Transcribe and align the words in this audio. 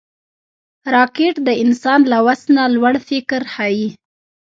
راکټ 0.95 1.35
د 1.47 1.49
انسان 1.63 1.99
له 2.11 2.17
وس 2.25 2.41
نه 2.55 2.63
لوړ 2.75 2.93
فکر 3.07 3.41
ښيي 3.53 3.87